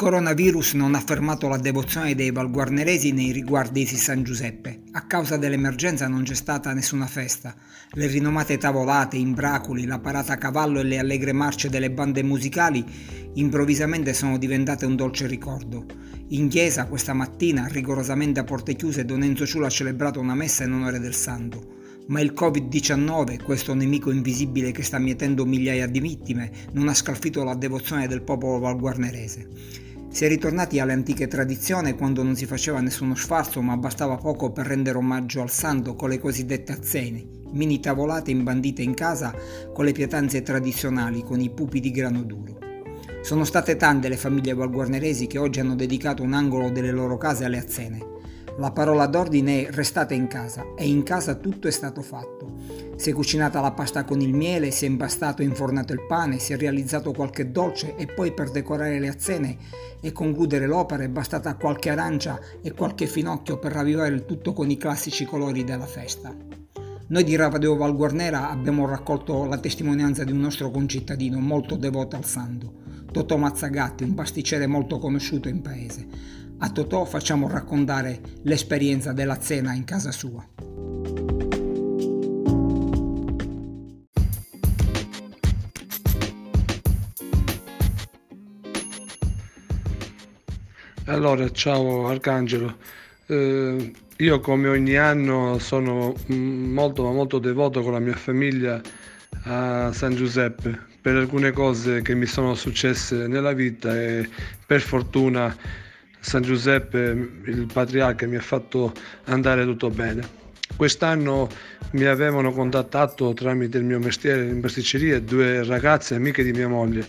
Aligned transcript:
coronavirus 0.00 0.72
non 0.72 0.94
ha 0.94 1.00
fermato 1.00 1.46
la 1.46 1.58
devozione 1.58 2.14
dei 2.14 2.30
valguarneresi 2.30 3.12
nei 3.12 3.32
riguardi 3.32 3.84
di 3.84 3.96
San 3.96 4.22
Giuseppe. 4.22 4.84
A 4.92 5.02
causa 5.02 5.36
dell'emergenza 5.36 6.08
non 6.08 6.22
c'è 6.22 6.32
stata 6.32 6.72
nessuna 6.72 7.06
festa. 7.06 7.54
Le 7.90 8.06
rinomate 8.06 8.56
tavolate, 8.56 9.18
imbracoli, 9.18 9.84
la 9.84 9.98
parata 9.98 10.32
a 10.32 10.38
cavallo 10.38 10.80
e 10.80 10.84
le 10.84 10.98
allegre 10.98 11.34
marce 11.34 11.68
delle 11.68 11.90
bande 11.90 12.22
musicali 12.22 12.82
improvvisamente 13.34 14.14
sono 14.14 14.38
diventate 14.38 14.86
un 14.86 14.96
dolce 14.96 15.26
ricordo. 15.26 15.84
In 16.28 16.48
chiesa 16.48 16.86
questa 16.86 17.12
mattina, 17.12 17.66
rigorosamente 17.66 18.40
a 18.40 18.44
porte 18.44 18.76
chiuse, 18.76 19.04
Don 19.04 19.22
Enzo 19.22 19.44
Ciulo 19.44 19.66
ha 19.66 19.68
celebrato 19.68 20.18
una 20.18 20.34
messa 20.34 20.64
in 20.64 20.72
onore 20.72 20.98
del 20.98 21.14
santo 21.14 21.76
ma 22.06 22.20
il 22.20 22.32
Covid-19, 22.36 23.40
questo 23.44 23.72
nemico 23.72 24.10
invisibile 24.10 24.72
che 24.72 24.82
sta 24.82 24.98
mietendo 24.98 25.46
migliaia 25.46 25.86
di 25.86 26.00
vittime, 26.00 26.50
non 26.72 26.88
ha 26.88 26.94
scalfito 26.94 27.44
la 27.44 27.54
devozione 27.54 28.08
del 28.08 28.22
popolo 28.22 28.58
valguarnerese. 28.58 29.89
Si 30.12 30.24
è 30.24 30.28
ritornati 30.28 30.80
alle 30.80 30.92
antiche 30.92 31.28
tradizioni 31.28 31.94
quando 31.94 32.24
non 32.24 32.34
si 32.34 32.44
faceva 32.44 32.80
nessuno 32.80 33.14
sfarzo 33.14 33.62
ma 33.62 33.76
bastava 33.76 34.16
poco 34.16 34.50
per 34.50 34.66
rendere 34.66 34.98
omaggio 34.98 35.40
al 35.40 35.50
santo 35.50 35.94
con 35.94 36.08
le 36.08 36.18
cosiddette 36.18 36.72
azzene, 36.72 37.24
mini 37.52 37.78
tavolate 37.78 38.32
imbandite 38.32 38.82
in 38.82 38.94
casa 38.94 39.32
con 39.72 39.84
le 39.84 39.92
pietanze 39.92 40.42
tradizionali 40.42 41.22
con 41.22 41.40
i 41.40 41.48
pupi 41.48 41.78
di 41.78 41.92
grano 41.92 42.24
duro. 42.24 42.58
Sono 43.22 43.44
state 43.44 43.76
tante 43.76 44.08
le 44.08 44.16
famiglie 44.16 44.52
valguarneresi 44.52 45.28
che 45.28 45.38
oggi 45.38 45.60
hanno 45.60 45.76
dedicato 45.76 46.24
un 46.24 46.32
angolo 46.32 46.70
delle 46.70 46.90
loro 46.90 47.16
case 47.16 47.44
alle 47.44 47.58
azzene. 47.58 48.18
La 48.56 48.72
parola 48.72 49.06
d'ordine 49.06 49.66
è 49.66 49.70
restate 49.70 50.14
in 50.14 50.26
casa 50.26 50.74
e 50.76 50.86
in 50.86 51.02
casa 51.02 51.34
tutto 51.34 51.68
è 51.68 51.70
stato 51.70 52.02
fatto. 52.02 52.52
Si 52.96 53.10
è 53.10 53.12
cucinata 53.12 53.60
la 53.60 53.72
pasta 53.72 54.04
con 54.04 54.20
il 54.20 54.34
miele, 54.34 54.70
si 54.70 54.84
è 54.84 54.88
impastato 54.88 55.40
e 55.40 55.46
infornato 55.46 55.92
il 55.92 56.04
pane, 56.06 56.38
si 56.38 56.52
è 56.52 56.56
realizzato 56.56 57.12
qualche 57.12 57.50
dolce 57.50 57.96
e 57.96 58.06
poi 58.06 58.32
per 58.32 58.50
decorare 58.50 58.98
le 58.98 59.08
azzene 59.08 59.56
e 60.00 60.12
concludere 60.12 60.66
l'opera 60.66 61.02
è 61.02 61.08
bastata 61.08 61.56
qualche 61.56 61.90
arancia 61.90 62.38
e 62.60 62.72
qualche 62.72 63.06
finocchio 63.06 63.58
per 63.58 63.72
ravvivare 63.72 64.14
il 64.14 64.26
tutto 64.26 64.52
con 64.52 64.68
i 64.70 64.76
classici 64.76 65.24
colori 65.24 65.64
della 65.64 65.86
festa. 65.86 66.34
Noi 67.08 67.24
di 67.24 67.36
Radio 67.36 67.76
Valguarnera 67.76 68.50
abbiamo 68.50 68.86
raccolto 68.86 69.46
la 69.46 69.58
testimonianza 69.58 70.22
di 70.24 70.32
un 70.32 70.40
nostro 70.40 70.70
concittadino 70.70 71.38
molto 71.40 71.76
devoto 71.76 72.16
al 72.16 72.24
santo, 72.24 72.80
Totò 73.10 73.36
Mazzagatti, 73.36 74.04
un 74.04 74.14
pasticcere 74.14 74.68
molto 74.68 74.98
conosciuto 74.98 75.48
in 75.48 75.62
paese. 75.62 76.06
A 76.62 76.70
Totò 76.70 77.06
facciamo 77.06 77.48
raccontare 77.48 78.20
l'esperienza 78.42 79.14
della 79.14 79.38
cena 79.38 79.72
in 79.72 79.84
casa 79.84 80.12
sua. 80.12 80.46
Allora, 91.06 91.50
ciao 91.50 92.08
Arcangelo. 92.08 92.76
Eh, 93.26 93.92
io 94.18 94.40
come 94.40 94.68
ogni 94.68 94.96
anno 94.96 95.58
sono 95.58 96.14
molto 96.26 97.04
ma 97.04 97.12
molto 97.12 97.38
devoto 97.38 97.80
con 97.80 97.92
la 97.92 98.00
mia 98.00 98.16
famiglia 98.16 98.80
a 99.44 99.90
San 99.92 100.14
Giuseppe 100.14 100.78
per 101.00 101.16
alcune 101.16 101.52
cose 101.52 102.02
che 102.02 102.14
mi 102.14 102.26
sono 102.26 102.54
successe 102.54 103.26
nella 103.26 103.54
vita 103.54 103.98
e 103.98 104.28
per 104.66 104.82
fortuna 104.82 105.56
San 106.20 106.42
Giuseppe, 106.42 106.98
il 107.44 107.66
patriarca, 107.72 108.26
mi 108.26 108.36
ha 108.36 108.40
fatto 108.40 108.92
andare 109.24 109.64
tutto 109.64 109.88
bene. 109.90 110.38
Quest'anno 110.76 111.48
mi 111.92 112.04
avevano 112.04 112.52
contattato 112.52 113.32
tramite 113.34 113.78
il 113.78 113.84
mio 113.84 113.98
mestiere 113.98 114.46
in 114.46 114.60
pasticceria 114.60 115.20
due 115.20 115.64
ragazze 115.64 116.14
amiche 116.14 116.42
di 116.42 116.52
mia 116.52 116.68
moglie 116.68 117.06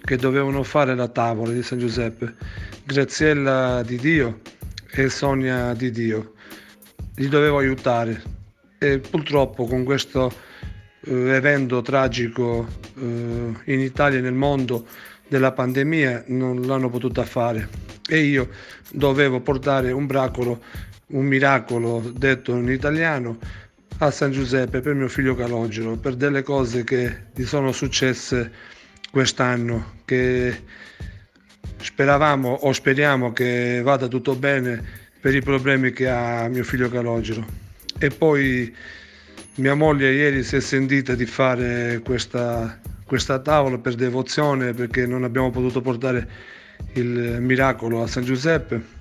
che 0.00 0.16
dovevano 0.16 0.62
fare 0.62 0.94
la 0.94 1.08
tavola 1.08 1.52
di 1.52 1.62
San 1.62 1.78
Giuseppe, 1.78 2.34
Graziella 2.84 3.82
di 3.82 3.96
Dio 3.96 4.40
e 4.90 5.08
Sonia 5.08 5.74
di 5.74 5.90
Dio. 5.90 6.34
Li 7.16 7.28
dovevo 7.28 7.58
aiutare 7.58 8.22
e 8.78 8.98
purtroppo 8.98 9.66
con 9.66 9.84
questo 9.84 10.32
eh, 11.04 11.34
evento 11.34 11.82
tragico 11.82 12.66
eh, 12.96 13.54
in 13.64 13.80
Italia 13.80 14.18
e 14.18 14.22
nel 14.22 14.34
mondo 14.34 14.86
della 15.28 15.52
pandemia 15.52 16.24
non 16.28 16.62
l'hanno 16.62 16.90
potuta 16.90 17.24
fare. 17.24 17.68
E 18.08 18.20
io 18.20 18.48
dovevo 18.90 19.40
portare 19.40 19.92
un 19.92 20.06
bracolo, 20.06 20.62
un 21.08 21.24
miracolo 21.24 22.12
detto 22.14 22.56
in 22.56 22.70
italiano 22.70 23.38
a 23.98 24.10
San 24.10 24.30
Giuseppe 24.30 24.80
per 24.80 24.94
mio 24.94 25.08
figlio 25.08 25.34
Calogero 25.34 25.96
per 25.96 26.14
delle 26.14 26.42
cose 26.42 26.84
che 26.84 27.24
gli 27.34 27.44
sono 27.44 27.72
successe 27.72 28.52
quest'anno 29.10 29.96
che 30.04 30.62
speravamo 31.80 32.52
o 32.52 32.72
speriamo 32.72 33.32
che 33.32 33.80
vada 33.82 34.06
tutto 34.06 34.36
bene 34.36 34.82
per 35.20 35.34
i 35.34 35.42
problemi 35.42 35.92
che 35.92 36.08
ha 36.08 36.48
mio 36.48 36.64
figlio 36.64 36.88
Calogero. 36.88 37.44
E 37.98 38.10
poi 38.10 38.74
mia 39.56 39.74
moglie 39.74 40.12
ieri 40.12 40.44
si 40.44 40.56
è 40.56 40.60
sentita 40.60 41.14
di 41.14 41.26
fare 41.26 42.00
questa 42.04 42.80
questa 43.08 43.38
tavola 43.38 43.78
per 43.78 43.94
devozione 43.94 44.74
perché 44.74 45.06
non 45.06 45.24
abbiamo 45.24 45.50
potuto 45.50 45.80
portare 45.80 46.28
il 46.92 47.38
miracolo 47.40 48.02
a 48.02 48.06
San 48.06 48.22
Giuseppe. 48.22 48.96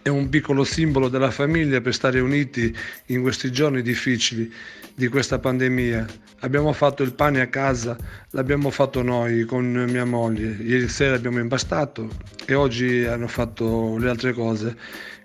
È 0.00 0.08
un 0.08 0.30
piccolo 0.30 0.64
simbolo 0.64 1.08
della 1.08 1.30
famiglia 1.30 1.82
per 1.82 1.92
stare 1.92 2.18
uniti 2.20 2.74
in 3.06 3.20
questi 3.20 3.52
giorni 3.52 3.82
difficili 3.82 4.50
di 4.94 5.08
questa 5.08 5.38
pandemia. 5.38 6.06
Abbiamo 6.40 6.72
fatto 6.72 7.02
il 7.02 7.12
pane 7.12 7.42
a 7.42 7.48
casa, 7.48 7.94
l'abbiamo 8.30 8.70
fatto 8.70 9.02
noi 9.02 9.44
con 9.44 9.66
mia 9.66 10.06
moglie. 10.06 10.56
Ieri 10.62 10.88
sera 10.88 11.16
abbiamo 11.16 11.38
impastato 11.38 12.08
e 12.46 12.54
oggi 12.54 13.04
hanno 13.04 13.28
fatto 13.28 13.98
le 13.98 14.08
altre 14.08 14.32
cose. 14.32 14.76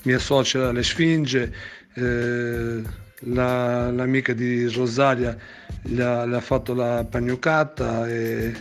Mia 0.03 0.19
suocera 0.19 0.73
le 0.73 0.83
sfinge. 0.83 1.55
Eh, 1.93 2.81
la, 3.25 3.91
l'amica 3.91 4.33
di 4.33 4.67
Rosaria 4.67 5.37
le 5.83 6.03
ha, 6.03 6.25
le 6.25 6.35
ha, 6.35 6.41
fatto 6.41 6.73
la 6.73 7.05
pagnucata 7.09 8.07
e, 8.07 8.53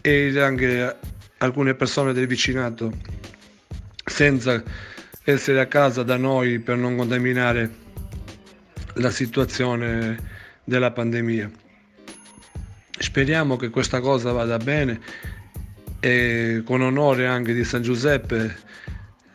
e 0.00 0.40
anche 0.40 0.96
alcune 1.38 1.74
persone 1.74 2.12
del 2.12 2.26
vicinato 2.26 2.92
senza 4.04 4.62
essere 5.24 5.60
a 5.60 5.66
casa 5.66 6.02
da 6.02 6.16
noi 6.16 6.58
per 6.58 6.76
non 6.76 6.96
contaminare 6.96 7.70
la 8.94 9.10
situazione 9.10 10.18
della 10.64 10.90
pandemia. 10.90 11.50
Speriamo 12.98 13.56
che 13.56 13.70
questa 13.70 14.00
cosa 14.00 14.32
vada 14.32 14.58
bene 14.58 15.00
e 16.00 16.62
con 16.64 16.82
onore 16.82 17.26
anche 17.26 17.54
di 17.54 17.64
San 17.64 17.82
Giuseppe 17.82 18.56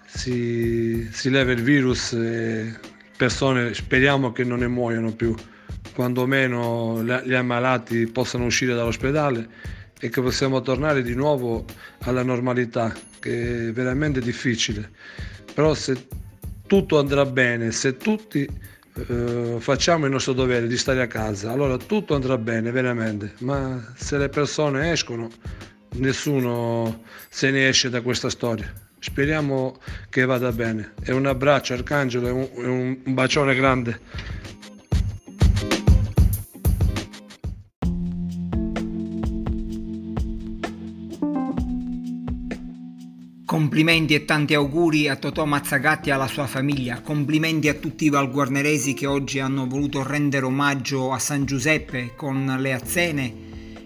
si, 0.05 1.07
si 1.11 1.29
leva 1.29 1.51
il 1.51 1.61
virus 1.61 2.13
e 2.13 2.84
persone 3.15 3.73
speriamo 3.73 4.31
che 4.31 4.43
non 4.43 4.59
ne 4.59 4.67
muoiano 4.67 5.13
più, 5.13 5.35
quantomeno 5.93 7.03
gli 7.03 7.33
ammalati 7.33 8.07
possano 8.07 8.45
uscire 8.45 8.73
dall'ospedale 8.73 9.47
e 9.99 10.09
che 10.09 10.21
possiamo 10.21 10.61
tornare 10.61 11.01
di 11.01 11.15
nuovo 11.15 11.65
alla 11.99 12.23
normalità, 12.23 12.93
che 13.19 13.69
è 13.69 13.71
veramente 13.71 14.19
difficile. 14.19 14.89
Però 15.53 15.73
se 15.73 16.07
tutto 16.67 16.99
andrà 16.99 17.25
bene, 17.25 17.71
se 17.71 17.95
tutti 17.97 18.47
eh, 19.07 19.55
facciamo 19.59 20.05
il 20.05 20.11
nostro 20.11 20.33
dovere 20.33 20.67
di 20.67 20.77
stare 20.77 21.01
a 21.01 21.07
casa, 21.07 21.51
allora 21.51 21.77
tutto 21.77 22.15
andrà 22.15 22.37
bene 22.37 22.71
veramente, 22.71 23.33
ma 23.39 23.93
se 23.95 24.17
le 24.17 24.29
persone 24.29 24.91
escono, 24.91 25.29
nessuno 25.95 27.03
se 27.29 27.51
ne 27.51 27.69
esce 27.69 27.89
da 27.89 28.01
questa 28.01 28.29
storia. 28.29 28.84
Speriamo 29.05 29.77
che 30.09 30.25
vada 30.25 30.51
bene. 30.51 30.93
E 31.03 31.13
un 31.13 31.27
abbraccio 31.27 31.73
Arcangelo 31.73 32.27
e 32.27 32.31
un, 32.31 32.49
un 33.05 33.13
bacione 33.13 33.53
grande. 33.53 33.99
Complimenti 43.45 44.15
e 44.15 44.25
tanti 44.25 44.55
auguri 44.55 45.07
a 45.07 45.15
Totò 45.17 45.45
Mazzagatti 45.45 46.09
e 46.09 46.11
alla 46.11 46.27
sua 46.27 46.47
famiglia, 46.47 47.01
complimenti 47.01 47.69
a 47.69 47.75
tutti 47.75 48.05
i 48.05 48.09
valguarneresi 48.09 48.95
che 48.95 49.05
oggi 49.05 49.39
hanno 49.39 49.67
voluto 49.67 50.01
rendere 50.01 50.45
omaggio 50.45 51.13
a 51.13 51.19
San 51.19 51.45
Giuseppe 51.45 52.13
con 52.15 52.55
le 52.57 52.73
azzene 52.73 53.33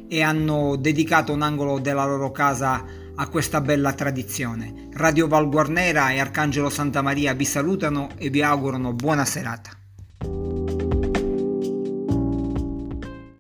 e 0.08 0.22
hanno 0.22 0.78
dedicato 0.78 1.34
un 1.34 1.42
angolo 1.42 1.80
della 1.80 2.06
loro 2.06 2.32
casa 2.32 3.08
a 3.20 3.28
questa 3.28 3.60
bella 3.60 3.92
tradizione. 3.92 4.88
Radio 4.94 5.28
Valguarnera 5.28 6.10
e 6.12 6.20
Arcangelo 6.20 6.70
Santa 6.70 7.02
Maria 7.02 7.34
vi 7.34 7.44
salutano 7.44 8.12
e 8.18 8.30
vi 8.30 8.42
augurano 8.42 8.94
buona 8.94 9.26
serata. 9.26 9.79